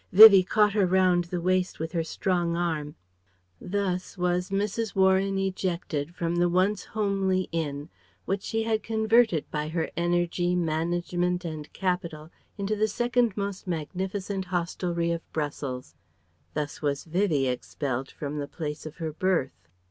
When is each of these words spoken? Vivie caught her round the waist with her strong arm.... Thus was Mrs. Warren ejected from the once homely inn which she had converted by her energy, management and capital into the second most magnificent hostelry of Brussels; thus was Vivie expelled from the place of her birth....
Vivie 0.11 0.41
caught 0.43 0.73
her 0.73 0.87
round 0.87 1.25
the 1.25 1.39
waist 1.39 1.77
with 1.79 1.91
her 1.91 2.03
strong 2.03 2.55
arm.... 2.55 2.95
Thus 3.61 4.17
was 4.17 4.49
Mrs. 4.49 4.95
Warren 4.95 5.37
ejected 5.37 6.15
from 6.15 6.37
the 6.37 6.49
once 6.49 6.83
homely 6.83 7.49
inn 7.51 7.87
which 8.25 8.41
she 8.41 8.63
had 8.63 8.81
converted 8.81 9.45
by 9.51 9.67
her 9.67 9.91
energy, 9.95 10.55
management 10.55 11.45
and 11.45 11.71
capital 11.71 12.31
into 12.57 12.75
the 12.75 12.87
second 12.87 13.37
most 13.37 13.67
magnificent 13.67 14.45
hostelry 14.45 15.11
of 15.11 15.21
Brussels; 15.33 15.93
thus 16.55 16.81
was 16.81 17.03
Vivie 17.03 17.45
expelled 17.47 18.09
from 18.09 18.39
the 18.39 18.47
place 18.47 18.87
of 18.87 18.95
her 18.95 19.13
birth.... 19.13 19.67